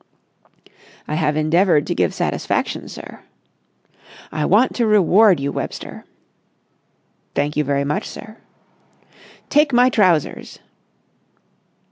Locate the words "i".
1.07-1.13, 4.31-4.45